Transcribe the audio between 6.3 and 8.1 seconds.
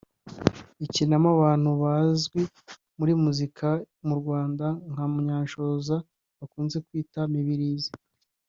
bakunze kwita Mibilizi